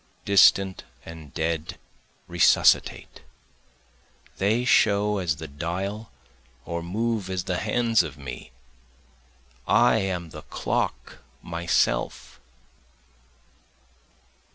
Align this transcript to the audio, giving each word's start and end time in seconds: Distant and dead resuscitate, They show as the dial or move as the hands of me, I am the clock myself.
Distant 0.25 0.83
and 1.05 1.31
dead 1.31 1.77
resuscitate, 2.27 3.21
They 4.39 4.65
show 4.65 5.19
as 5.19 5.35
the 5.35 5.47
dial 5.47 6.09
or 6.65 6.81
move 6.81 7.29
as 7.29 7.43
the 7.43 7.57
hands 7.57 8.01
of 8.01 8.17
me, 8.17 8.49
I 9.67 9.97
am 9.97 10.31
the 10.31 10.41
clock 10.41 11.19
myself. 11.43 12.39